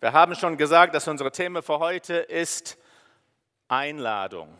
[0.00, 2.78] Wir haben schon gesagt, dass unsere Thema für heute ist
[3.68, 4.56] Einladung.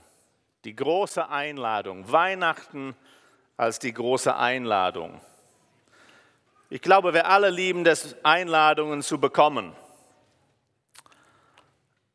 [0.64, 2.12] Die große Einladung.
[2.12, 2.94] Weihnachten
[3.56, 5.18] als die große Einladung.
[6.68, 9.74] Ich glaube, wir alle lieben es, Einladungen zu bekommen.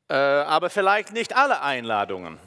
[0.08, 2.38] Äh, aber vielleicht nicht alle Einladungen.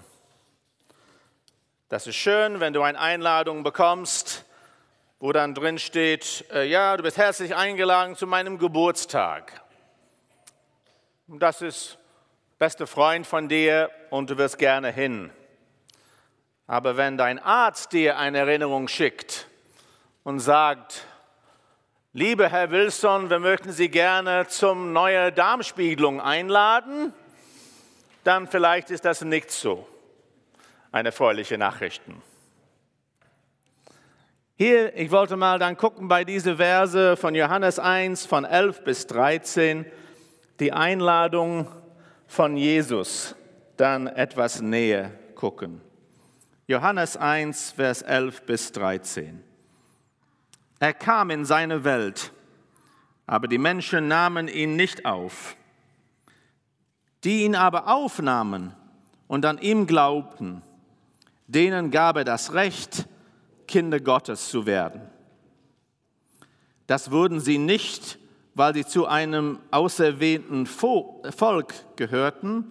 [1.89, 4.45] Das ist schön, wenn du eine Einladung bekommst,
[5.19, 9.65] wo dann drin steht, äh, ja, du bist herzlich eingeladen zu meinem Geburtstag.
[11.31, 11.99] Das ist
[12.59, 15.31] beste Freund von dir und du wirst gerne hin.
[16.67, 19.47] Aber wenn dein Arzt dir eine Erinnerung schickt
[20.25, 21.05] und sagt,
[22.15, 27.13] lieber Herr Wilson, wir möchten Sie gerne zum neuen Darmspiegelung einladen,
[28.25, 29.87] dann vielleicht ist das nicht so
[30.93, 32.01] eine erfreuliche Nachricht.
[34.57, 39.07] Hier, ich wollte mal dann gucken bei diese Verse von Johannes 1 von 11 bis
[39.09, 39.85] 13
[40.61, 41.69] die Einladung
[42.27, 43.35] von Jesus
[43.77, 45.81] dann etwas näher gucken.
[46.67, 49.43] Johannes 1, Vers 11 bis 13.
[50.81, 52.33] Er kam in seine Welt,
[53.27, 55.57] aber die Menschen nahmen ihn nicht auf.
[57.25, 58.75] Die ihn aber aufnahmen
[59.27, 60.63] und an ihm glaubten,
[61.47, 63.09] denen gab er das Recht,
[63.67, 65.03] Kinder Gottes zu werden.
[66.87, 68.19] Das wurden sie nicht
[68.59, 72.65] weil sie zu einem auserwählten Volk gehörten,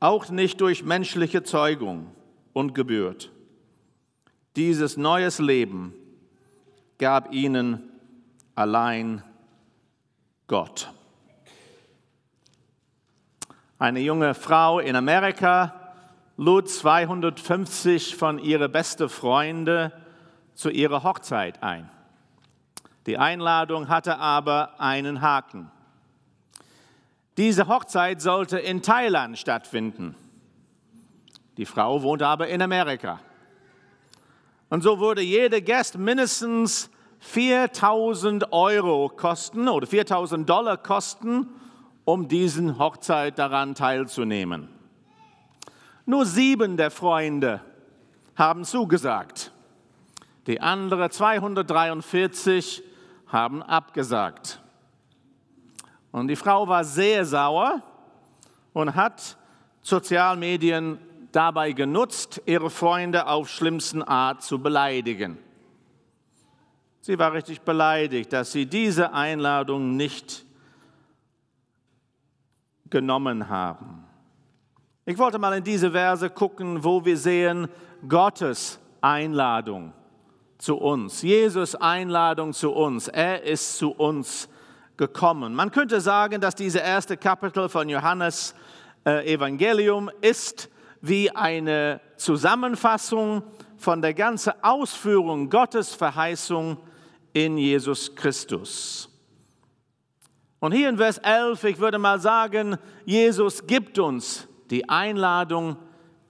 [0.00, 2.06] auch nicht durch menschliche Zeugung
[2.54, 3.30] und Geburt.
[4.56, 5.92] Dieses neues Leben
[6.96, 7.82] gab ihnen
[8.54, 9.22] allein
[10.46, 10.90] Gott.
[13.78, 15.92] Eine junge Frau in Amerika
[16.38, 19.92] lud 250 von ihren besten Freunden
[20.54, 21.90] zu ihrer Hochzeit ein.
[23.08, 25.70] Die Einladung hatte aber einen Haken.
[27.38, 30.14] Diese Hochzeit sollte in Thailand stattfinden.
[31.56, 33.18] Die Frau wohnte aber in Amerika.
[34.68, 41.48] Und so würde jeder Gast mindestens 4000 Euro kosten oder 4000 Dollar kosten,
[42.04, 44.68] um diesen Hochzeit daran teilzunehmen.
[46.04, 47.62] Nur sieben der Freunde
[48.36, 49.50] haben zugesagt.
[50.46, 52.82] Die anderen 243
[53.28, 54.60] haben abgesagt.
[56.10, 57.82] Und die Frau war sehr sauer
[58.72, 59.36] und hat
[59.82, 60.98] Sozialmedien
[61.32, 65.38] dabei genutzt, ihre Freunde auf schlimmsten Art zu beleidigen.
[67.00, 70.44] Sie war richtig beleidigt, dass sie diese Einladung nicht
[72.90, 74.04] genommen haben.
[75.04, 77.68] Ich wollte mal in diese Verse gucken, wo wir sehen
[78.06, 79.92] Gottes Einladung
[80.58, 81.22] zu uns.
[81.22, 83.08] Jesus Einladung zu uns.
[83.08, 84.48] Er ist zu uns
[84.96, 85.54] gekommen.
[85.54, 88.54] Man könnte sagen, dass diese erste Kapitel von Johannes
[89.06, 90.68] äh, Evangelium ist
[91.00, 93.42] wie eine Zusammenfassung
[93.76, 96.76] von der ganzen Ausführung Gottes Verheißung
[97.32, 99.08] in Jesus Christus.
[100.58, 105.76] Und hier in Vers 11, ich würde mal sagen, Jesus gibt uns die Einladung,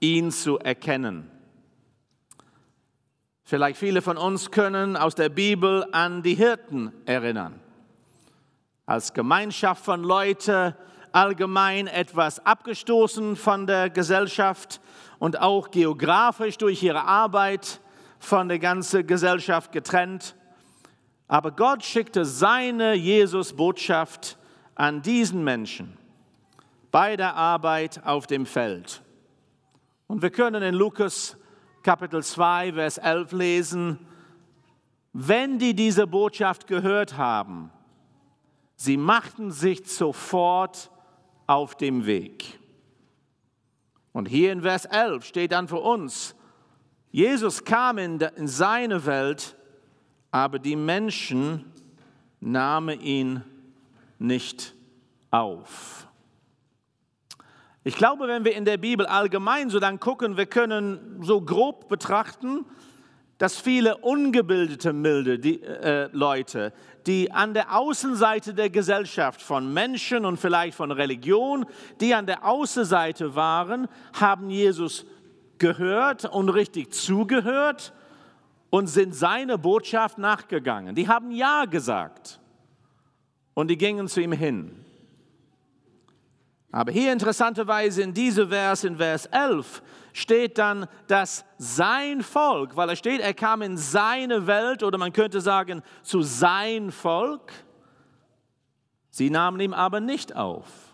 [0.00, 1.30] ihn zu erkennen.
[3.48, 7.58] Vielleicht viele von uns können aus der Bibel an die Hirten erinnern.
[8.84, 10.74] Als Gemeinschaft von Leuten
[11.12, 14.82] allgemein etwas abgestoßen von der Gesellschaft
[15.18, 17.80] und auch geografisch durch ihre Arbeit
[18.18, 20.36] von der ganzen Gesellschaft getrennt.
[21.26, 24.36] Aber Gott schickte seine Jesus-Botschaft
[24.74, 25.96] an diesen Menschen
[26.90, 29.00] bei der Arbeit auf dem Feld.
[30.06, 31.37] Und wir können in Lukas
[31.88, 33.98] Kapitel 2, Vers 11 lesen,
[35.14, 37.70] wenn die diese Botschaft gehört haben,
[38.76, 40.90] sie machten sich sofort
[41.46, 42.60] auf dem Weg.
[44.12, 46.34] Und hier in Vers 11 steht dann für uns,
[47.10, 49.56] Jesus kam in, seine Welt,
[50.30, 51.72] aber die Menschen
[52.38, 53.42] nahmen ihn
[54.18, 54.74] nicht
[55.30, 56.06] auf.
[57.88, 61.88] Ich glaube, wenn wir in der Bibel allgemein so dann gucken, wir können so grob
[61.88, 62.66] betrachten,
[63.38, 66.74] dass viele ungebildete milde die, äh, Leute,
[67.06, 71.64] die an der Außenseite der Gesellschaft von Menschen und vielleicht von Religion,
[71.98, 75.06] die an der Außenseite waren, haben Jesus
[75.56, 77.94] gehört und richtig zugehört
[78.68, 80.94] und sind seine Botschaft nachgegangen.
[80.94, 82.38] Die haben Ja gesagt
[83.54, 84.84] und die gingen zu ihm hin.
[86.70, 89.82] Aber hier interessanterweise in diesem Vers, in Vers 11,
[90.12, 95.12] steht dann, dass sein Volk, weil er steht, er kam in seine Welt oder man
[95.12, 97.52] könnte sagen zu sein Volk,
[99.10, 100.88] Sie nahmen ihn aber nicht auf.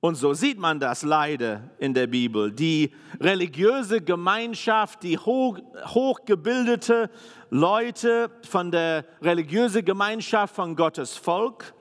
[0.00, 2.50] Und so sieht man das leider in der Bibel.
[2.50, 7.10] Die religiöse Gemeinschaft, die hoch, hochgebildete
[7.50, 11.72] Leute von der religiösen Gemeinschaft von Gottes Volk,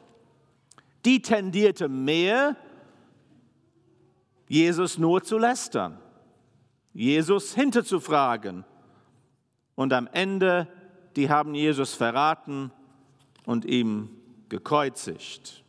[1.07, 2.57] die tendierte mehr,
[4.49, 5.97] Jesus nur zu lästern,
[6.93, 8.65] Jesus hinterzufragen.
[9.75, 10.67] Und am Ende,
[11.15, 12.73] die haben Jesus verraten
[13.45, 14.09] und ihm
[14.49, 15.63] gekreuzigt.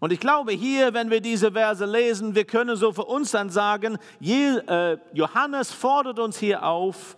[0.00, 3.50] Und ich glaube hier, wenn wir diese Verse lesen, wir können so für uns dann
[3.50, 7.16] sagen, äh, Johannes fordert uns hier auf,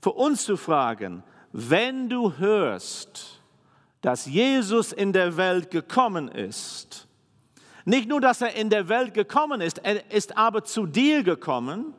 [0.00, 3.39] für uns zu fragen, wenn du hörst,
[4.00, 7.06] dass Jesus in der Welt gekommen ist,
[7.84, 11.94] nicht nur, dass er in der Welt gekommen ist, er ist aber zu dir gekommen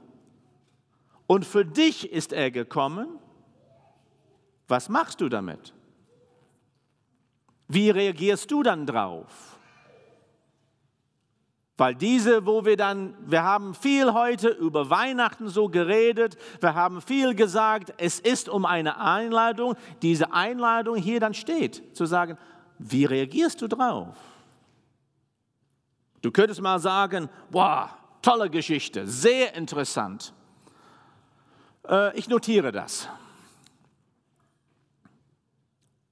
[1.28, 3.20] und für dich ist er gekommen,
[4.68, 5.74] was machst du damit?
[7.68, 9.51] Wie reagierst du dann drauf?
[11.82, 17.02] Weil diese, wo wir dann, wir haben viel heute über Weihnachten so geredet, wir haben
[17.02, 19.74] viel gesagt, es ist um eine Einladung,
[20.04, 22.38] diese Einladung hier dann steht, zu sagen,
[22.78, 24.16] wie reagierst du drauf?
[26.22, 27.90] Du könntest mal sagen, wow,
[28.22, 30.36] tolle Geschichte, sehr interessant.
[31.90, 33.10] Äh, ich notiere das.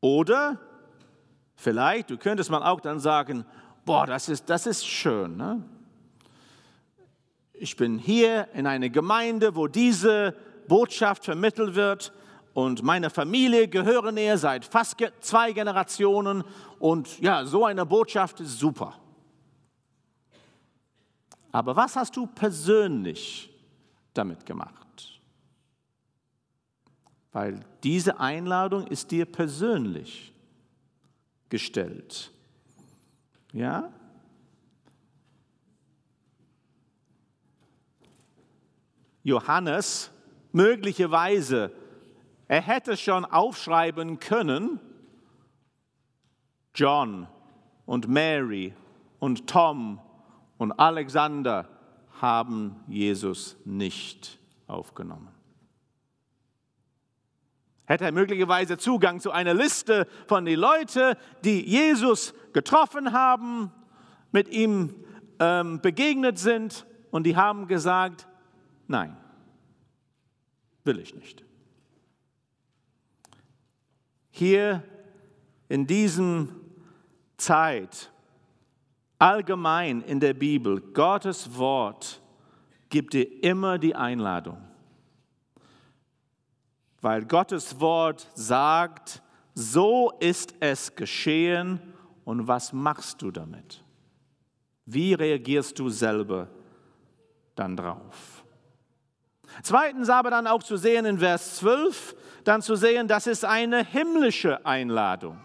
[0.02, 0.58] Oder
[1.62, 3.44] Vielleicht, du könntest mal auch dann sagen,
[3.90, 5.36] boah, das ist, das ist schön.
[5.36, 5.64] Ne?
[7.54, 10.36] Ich bin hier in einer Gemeinde, wo diese
[10.68, 12.14] Botschaft vermittelt wird
[12.54, 16.44] und meine Familie gehören näher seit fast zwei Generationen
[16.78, 18.94] und ja, so eine Botschaft ist super.
[21.52, 23.50] Aber was hast du persönlich
[24.14, 25.20] damit gemacht?
[27.32, 30.32] Weil diese Einladung ist dir persönlich
[31.50, 32.32] gestellt.
[33.54, 33.92] Ja?
[39.24, 40.12] Johannes
[40.52, 41.72] möglicherweise,
[42.48, 44.80] er hätte schon aufschreiben können,
[46.74, 47.28] John
[47.86, 48.74] und Mary
[49.20, 50.00] und Tom
[50.58, 51.68] und Alexander
[52.22, 55.39] haben Jesus nicht aufgenommen
[57.90, 63.72] hätte er möglicherweise Zugang zu einer Liste von den Leuten, die Jesus getroffen haben,
[64.32, 64.94] mit ihm
[65.40, 68.28] ähm, begegnet sind und die haben gesagt,
[68.88, 69.18] nein,
[70.84, 71.44] will ich nicht.
[74.30, 74.84] Hier
[75.68, 76.50] in diesem
[77.38, 78.12] Zeit,
[79.18, 82.22] allgemein in der Bibel, Gottes Wort
[82.90, 84.69] gibt dir immer die Einladung
[87.02, 89.22] weil Gottes Wort sagt,
[89.54, 91.80] so ist es geschehen
[92.26, 93.84] und was machst du damit?
[94.86, 96.48] Wie reagierst du selber
[97.56, 98.44] dann drauf?
[99.64, 103.84] Zweitens aber dann auch zu sehen in Vers 12, dann zu sehen, das ist eine
[103.84, 105.40] himmlische Einladung.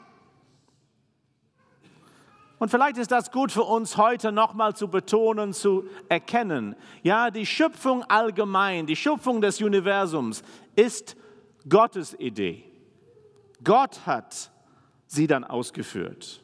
[2.59, 6.77] Und vielleicht ist das gut für uns heute nochmal zu betonen, zu erkennen.
[7.03, 10.43] Ja, die Schöpfung allgemein, die Schöpfung des Universums
[10.77, 11.17] ist
[11.69, 12.65] Gottes Idee.
[13.63, 14.51] Gott hat
[15.07, 16.43] sie dann ausgeführt.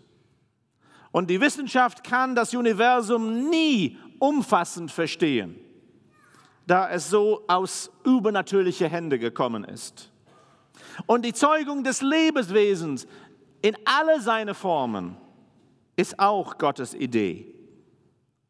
[1.12, 5.56] Und die Wissenschaft kann das Universum nie umfassend verstehen,
[6.66, 10.10] da es so aus übernatürlicher Hände gekommen ist.
[11.06, 13.06] Und die Zeugung des Lebenswesens
[13.62, 15.16] in alle seine Formen
[15.96, 17.52] ist auch Gottes Idee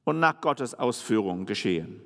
[0.04, 2.02] und nach Gottes Ausführung geschehen.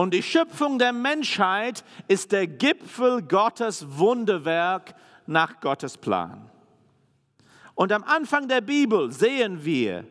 [0.00, 4.94] Und die Schöpfung der Menschheit ist der Gipfel Gottes Wunderwerk
[5.26, 6.50] nach Gottes Plan.
[7.74, 10.06] Und am Anfang der Bibel sehen wir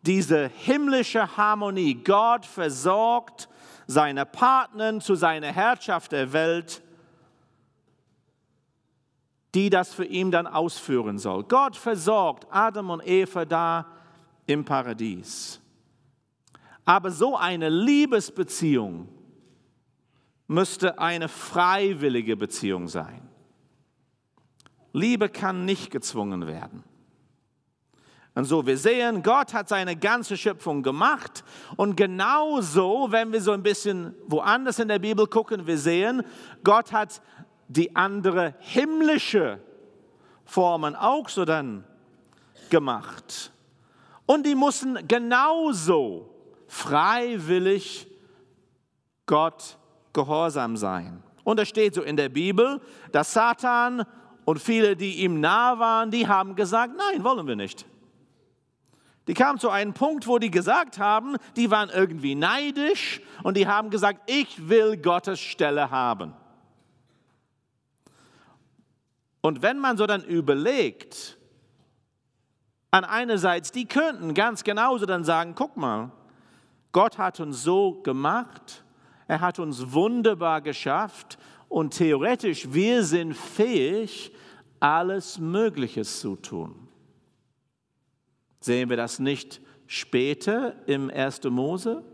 [0.00, 2.02] diese himmlische Harmonie.
[2.02, 3.50] Gott versorgt
[3.86, 6.80] seine Partner zu seiner Herrschaft der Welt,
[9.54, 11.44] die das für ihn dann ausführen soll.
[11.44, 13.86] Gott versorgt Adam und Eva da
[14.46, 15.60] im Paradies.
[16.84, 19.08] Aber so eine Liebesbeziehung
[20.46, 23.28] müsste eine freiwillige Beziehung sein.
[24.92, 26.84] Liebe kann nicht gezwungen werden.
[28.34, 31.44] Und so, wir sehen, Gott hat seine ganze Schöpfung gemacht.
[31.76, 36.22] Und genauso, wenn wir so ein bisschen woanders in der Bibel gucken, wir sehen,
[36.64, 37.22] Gott hat
[37.68, 39.60] die andere himmlische
[40.44, 41.84] Formen auch so dann
[42.70, 43.52] gemacht.
[44.26, 46.33] Und die mussten genauso
[46.74, 48.08] freiwillig
[49.26, 49.78] Gott
[50.12, 51.22] gehorsam sein.
[51.44, 52.80] Und es steht so in der Bibel,
[53.12, 54.04] dass Satan
[54.44, 57.86] und viele, die ihm nah waren, die haben gesagt, nein, wollen wir nicht.
[59.28, 63.66] Die kamen zu einem Punkt, wo die gesagt haben, die waren irgendwie neidisch und die
[63.66, 66.34] haben gesagt, ich will Gottes Stelle haben.
[69.40, 71.38] Und wenn man so dann überlegt,
[72.90, 76.10] an einerseits, die könnten ganz genauso dann sagen, guck mal,
[76.94, 78.84] Gott hat uns so gemacht,
[79.26, 84.32] er hat uns wunderbar geschafft und theoretisch, wir sind fähig,
[84.78, 86.86] alles Mögliche zu tun.
[88.60, 91.42] Sehen wir das nicht später im 1.
[91.44, 92.04] Mose?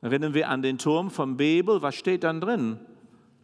[0.00, 2.80] Erinnern wir an den Turm vom Bebel, was steht dann drin?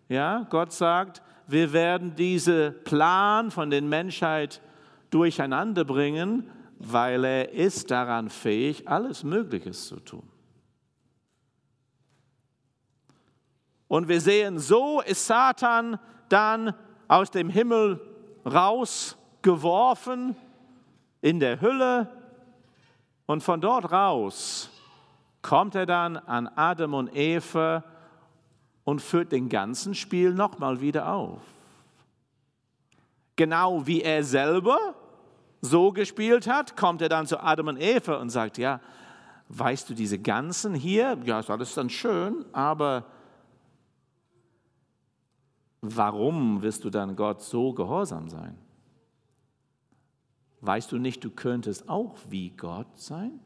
[0.09, 4.63] Ja, Gott sagt, wir werden diesen Plan von der Menschheit
[5.11, 6.51] durcheinander bringen,
[6.93, 10.29] weil er ist daran fähig, alles Mögliche zu tun.
[13.89, 16.75] Und wir sehen, so ist Satan dann
[17.09, 18.01] aus dem Himmel
[18.45, 20.37] rausgeworfen
[21.21, 22.11] in der Hülle
[23.27, 24.71] und von dort raus
[25.43, 27.85] kommt er dann an Adam und Eva
[28.85, 31.41] und führt den ganzen Spiel nochmal wieder auf.
[33.37, 34.95] Genau wie er selber
[35.61, 38.81] so gespielt hat, kommt er dann zu Adam und Eva und sagt, ja,
[39.49, 43.05] weißt du, diese ganzen hier, ja, ist alles dann schön, aber
[45.81, 48.59] warum wirst du dann Gott so gehorsam sein?
[50.61, 53.41] Weißt du nicht, du könntest auch wie Gott sein?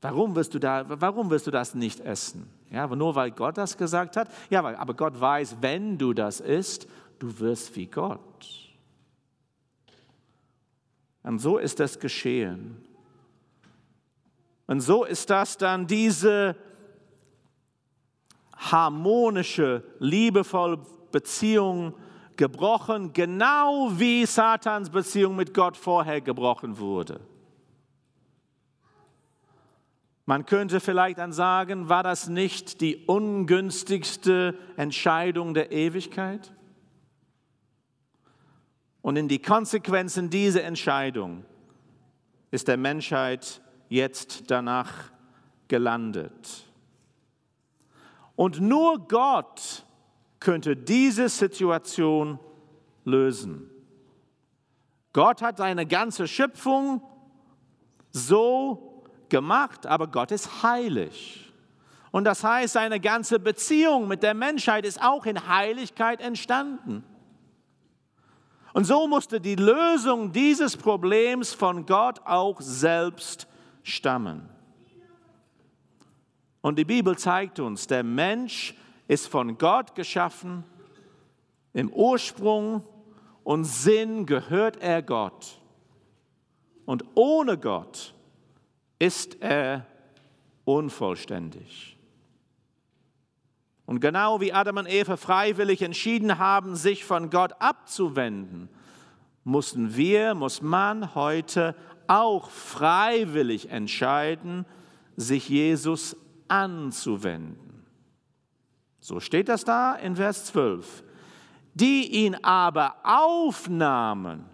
[0.00, 2.48] Warum wirst du, da, warum wirst du das nicht essen?
[2.70, 4.28] Ja, nur weil Gott das gesagt hat?
[4.48, 6.86] Ja, aber Gott weiß, wenn du das isst,
[7.18, 8.20] du wirst wie Gott.
[11.22, 12.84] Und so ist das geschehen.
[14.66, 16.56] Und so ist das dann diese
[18.56, 20.78] harmonische, liebevolle
[21.12, 21.94] Beziehung
[22.36, 27.20] gebrochen, genau wie Satans Beziehung mit Gott vorher gebrochen wurde.
[30.24, 36.52] Man könnte vielleicht dann sagen, war das nicht die ungünstigste Entscheidung der Ewigkeit?
[39.02, 41.44] Und in die Konsequenzen dieser Entscheidung
[42.50, 44.92] ist der Menschheit jetzt danach
[45.68, 46.64] gelandet.
[48.36, 49.84] Und nur Gott
[50.40, 52.38] könnte diese Situation
[53.04, 53.70] lösen.
[55.12, 57.02] Gott hat seine ganze Schöpfung
[58.12, 61.52] so gemacht, aber Gott ist heilig.
[62.10, 67.04] Und das heißt, seine ganze Beziehung mit der Menschheit ist auch in Heiligkeit entstanden.
[68.78, 73.48] Und so musste die Lösung dieses Problems von Gott auch selbst
[73.82, 74.48] stammen.
[76.60, 78.76] Und die Bibel zeigt uns, der Mensch
[79.08, 80.62] ist von Gott geschaffen,
[81.72, 82.84] im Ursprung
[83.42, 85.58] und Sinn gehört er Gott.
[86.86, 88.14] Und ohne Gott
[89.00, 89.86] ist er
[90.64, 91.97] unvollständig.
[93.88, 98.68] Und genau wie Adam und Eva freiwillig entschieden haben, sich von Gott abzuwenden,
[99.44, 101.74] mussten wir, muss man heute
[102.06, 104.66] auch freiwillig entscheiden,
[105.16, 106.18] sich Jesus
[106.48, 107.82] anzuwenden.
[109.00, 111.02] So steht das da in Vers 12.
[111.72, 114.44] Die ihn aber aufnahmen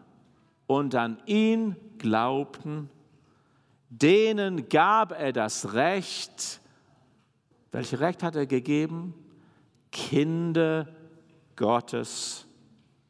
[0.69, 2.89] und an ihn glaubten,
[3.89, 6.61] denen gab er das Recht.
[7.73, 9.15] Welches Recht hat er gegeben?
[9.95, 10.89] Kinder
[11.55, 12.47] Gottes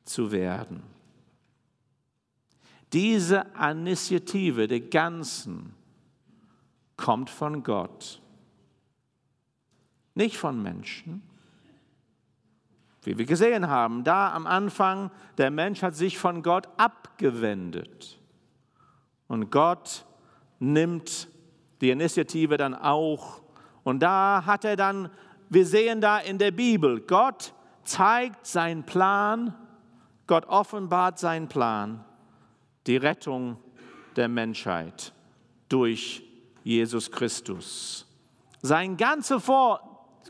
[0.04, 0.82] zu werden.
[2.92, 5.74] Diese Initiative der ganzen
[6.96, 8.20] kommt von Gott,
[10.14, 11.22] nicht von Menschen.
[13.02, 18.20] Wie wir gesehen haben, da am Anfang, der Mensch hat sich von Gott abgewendet.
[19.26, 20.04] Und Gott
[20.58, 21.28] nimmt
[21.80, 23.42] die Initiative dann auch.
[23.82, 25.10] Und da hat er dann
[25.48, 27.52] wir sehen da in der Bibel, Gott
[27.84, 29.54] zeigt seinen Plan,
[30.26, 32.04] Gott offenbart seinen Plan,
[32.86, 33.58] die Rettung
[34.16, 35.12] der Menschheit
[35.68, 36.22] durch
[36.62, 38.06] Jesus Christus.
[38.62, 39.82] Sein ganze Wort,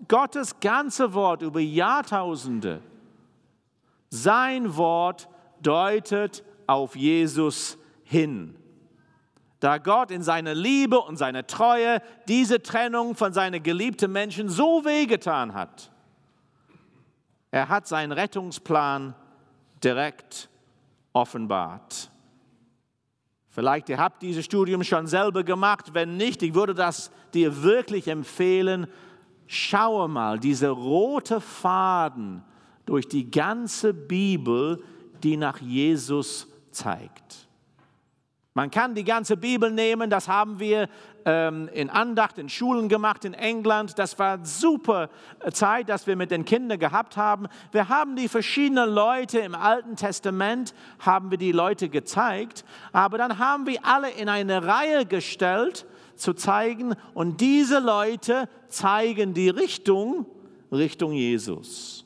[0.08, 2.80] Gottes ganze Wort über Jahrtausende,
[4.10, 5.28] sein Wort
[5.60, 8.56] deutet auf Jesus hin
[9.64, 14.84] da Gott in seiner Liebe und seiner Treue diese Trennung von seinen geliebten Menschen so
[14.84, 15.90] wehgetan hat.
[17.50, 19.14] Er hat seinen Rettungsplan
[19.82, 20.50] direkt
[21.14, 22.10] offenbart.
[23.48, 25.94] Vielleicht ihr habt dieses Studium schon selber gemacht.
[25.94, 28.86] Wenn nicht, ich würde das dir wirklich empfehlen.
[29.46, 32.44] schaue mal, diese rote Faden
[32.84, 34.82] durch die ganze Bibel,
[35.22, 37.43] die nach Jesus zeigt.
[38.56, 40.88] Man kann die ganze Bibel nehmen, das haben wir
[41.24, 43.98] ähm, in Andacht, in Schulen gemacht in England.
[43.98, 45.10] Das war super
[45.52, 47.48] Zeit, dass wir mit den Kindern gehabt haben.
[47.72, 53.40] Wir haben die verschiedenen Leute im Alten Testament, haben wir die Leute gezeigt, aber dann
[53.40, 55.84] haben wir alle in eine Reihe gestellt,
[56.14, 60.26] zu zeigen, und diese Leute zeigen die Richtung,
[60.70, 62.03] Richtung Jesus.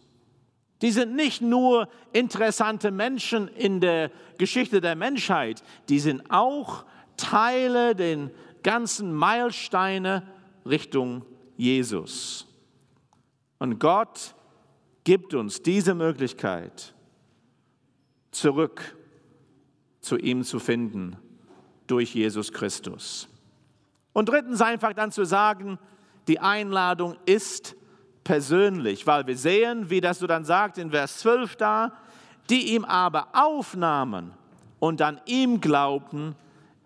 [0.82, 6.84] Die sind nicht nur interessante Menschen in der Geschichte der Menschheit, die sind auch
[7.16, 8.30] Teile den
[8.62, 10.22] ganzen Meilensteine
[10.64, 11.24] Richtung
[11.56, 12.46] Jesus.
[13.58, 14.34] Und Gott
[15.02, 16.94] gibt uns diese Möglichkeit,
[18.30, 18.96] zurück
[20.00, 21.16] zu ihm zu finden
[21.88, 23.28] durch Jesus Christus.
[24.12, 25.78] Und drittens einfach dann zu sagen,
[26.28, 27.74] die Einladung ist
[28.28, 31.92] persönlich, weil wir sehen, wie das so dann sagt in Vers 12 da,
[32.50, 34.32] die ihm aber aufnahmen
[34.80, 36.36] und an ihm glaubten,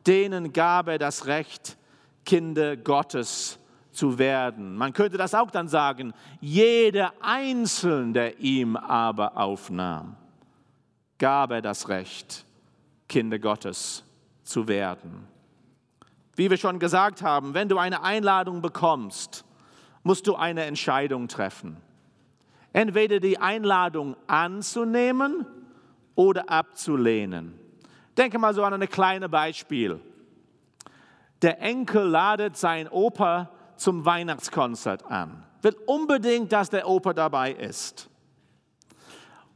[0.07, 1.77] denen gab er das Recht,
[2.25, 3.59] Kinder Gottes
[3.91, 4.77] zu werden.
[4.77, 10.15] Man könnte das auch dann sagen, jeder Einzelne, der ihm aber aufnahm,
[11.19, 12.45] gab er das Recht,
[13.09, 14.05] Kinder Gottes
[14.45, 15.27] zu werden.
[16.37, 19.45] Wie wir schon gesagt haben, wenn du eine Einladung bekommst,
[20.03, 21.77] musst du eine Entscheidung treffen.
[22.73, 25.47] Entweder die Einladung anzunehmen
[26.15, 27.59] oder abzulehnen.
[28.17, 30.01] Denke mal so an ein kleines Beispiel.
[31.43, 38.09] Der Enkel ladet seinen Opa zum Weihnachtskonzert an, will unbedingt, dass der Opa dabei ist.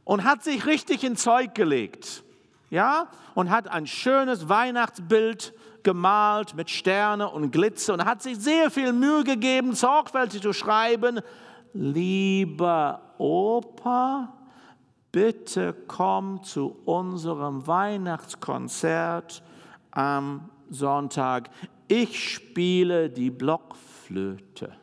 [0.03, 2.23] Und hat sich richtig in Zeug gelegt,
[2.69, 8.69] ja, und hat ein schönes Weihnachtsbild gemalt mit Sterne und Glitzer und hat sich sehr
[8.69, 11.21] viel Mühe gegeben, sorgfältig zu schreiben,
[11.73, 14.33] lieber Opa,
[15.11, 19.41] bitte komm zu unserem Weihnachtskonzert
[19.91, 21.49] am Sonntag.
[21.87, 24.75] Ich spiele die Blockflöte.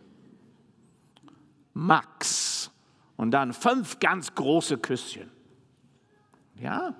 [1.74, 2.70] Max.
[3.16, 5.30] Und dann fünf ganz große Küsschen.
[6.58, 6.94] Ja?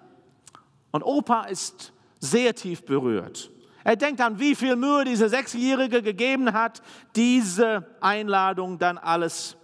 [0.94, 3.50] Und Opa ist sehr tief berührt.
[3.82, 6.82] Er denkt an, wie viel Mühe diese Sechsjährige gegeben hat,
[7.16, 9.56] diese Einladung dann alles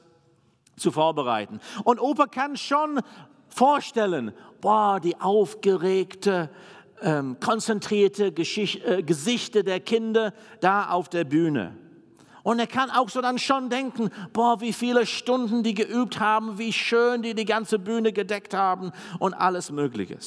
[0.76, 1.60] zu vorbereiten.
[1.84, 2.98] Und Opa kann schon
[3.48, 6.50] vorstellen, boah, die aufgeregte,
[7.00, 11.76] ähm, konzentrierte Geschichte, äh, Gesichter der Kinder da auf der Bühne.
[12.42, 16.58] Und er kann auch so dann schon denken, boah, wie viele Stunden die geübt haben,
[16.58, 18.90] wie schön die die ganze Bühne gedeckt haben
[19.20, 20.18] und alles Mögliche.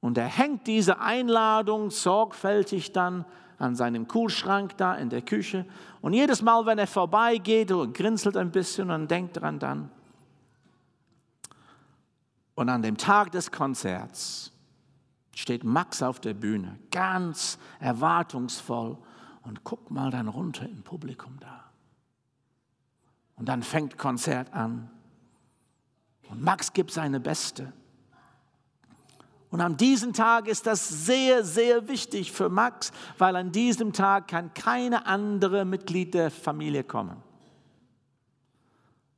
[0.00, 3.24] Und er hängt diese Einladung sorgfältig dann
[3.58, 5.66] an seinem Kühlschrank da in der Küche.
[6.00, 9.90] Und jedes Mal, wenn er vorbeigeht, grinselt ein bisschen und denkt dran dann,
[12.54, 14.50] und an dem Tag des Konzerts
[15.32, 18.98] steht Max auf der Bühne, ganz erwartungsvoll
[19.44, 21.70] und guckt mal dann runter im Publikum da.
[23.36, 24.90] Und dann fängt Konzert an.
[26.28, 27.72] Und Max gibt seine Beste.
[29.50, 34.28] Und an diesem Tag ist das sehr, sehr wichtig für Max, weil an diesem Tag
[34.28, 37.22] kann keine andere Mitglied der Familie kommen.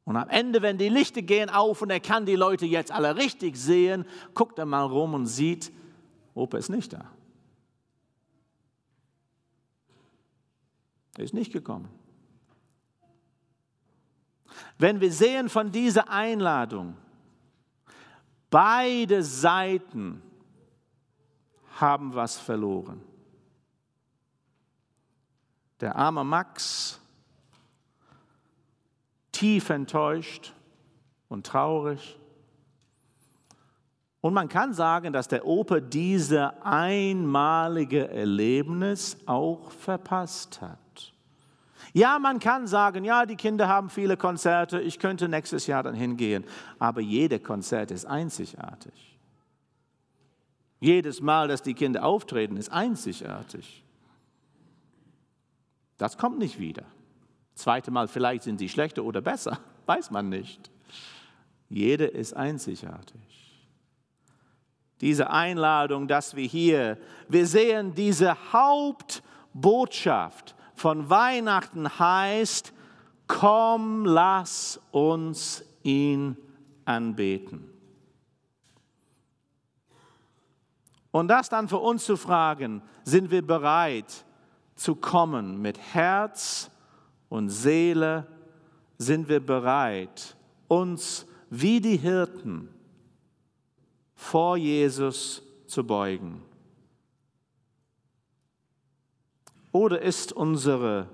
[0.04, 3.16] Und am Ende, wenn die Lichter gehen auf und er kann die Leute jetzt alle
[3.16, 5.72] richtig sehen, guckt er mal rum und sieht,
[6.34, 7.04] Opa ist nicht da.
[11.16, 11.88] Er ist nicht gekommen.
[14.78, 16.96] Wenn wir sehen von dieser Einladung,
[18.50, 20.22] beide Seiten
[21.78, 23.00] haben was verloren.
[25.80, 27.00] Der arme Max
[29.32, 30.52] tief enttäuscht
[31.28, 32.18] und traurig.
[34.20, 40.78] Und man kann sagen, dass der Opa diese einmalige Erlebnis auch verpasst hat.
[41.92, 45.94] Ja, man kann sagen, ja, die Kinder haben viele Konzerte, ich könnte nächstes Jahr dann
[45.94, 46.44] hingehen,
[46.78, 49.18] aber jeder Konzert ist einzigartig.
[50.78, 53.84] Jedes Mal, dass die Kinder auftreten, ist einzigartig.
[55.98, 56.84] Das kommt nicht wieder.
[57.54, 60.70] Zweite Mal, vielleicht sind sie schlechter oder besser, weiß man nicht.
[61.68, 63.20] Jede ist einzigartig.
[65.00, 66.98] Diese Einladung, dass wir hier,
[67.28, 72.72] wir sehen diese Hauptbotschaft von Weihnachten heißt,
[73.26, 76.38] komm, lass uns ihn
[76.86, 77.70] anbeten.
[81.10, 84.24] Und das dann für uns zu fragen, sind wir bereit
[84.74, 86.70] zu kommen mit Herz,
[87.28, 88.26] und Seele
[88.96, 90.34] sind wir bereit,
[90.66, 92.70] uns wie die Hirten
[94.14, 96.42] vor Jesus zu beugen?
[99.72, 101.08] Oder ist unsere,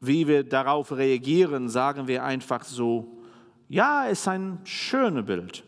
[0.00, 3.18] wie wir darauf reagieren, sagen wir einfach so,
[3.68, 5.64] ja, es ist ein schönes Bild,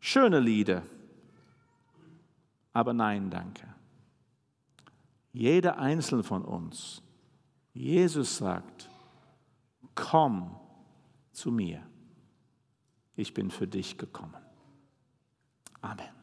[0.00, 0.82] schöne Lieder,
[2.72, 3.66] aber nein, danke.
[5.32, 7.02] Jeder einzelne von uns,
[7.74, 8.88] Jesus sagt,
[9.94, 10.56] komm
[11.32, 11.82] zu mir,
[13.14, 14.42] ich bin für dich gekommen.
[15.80, 16.17] Amen.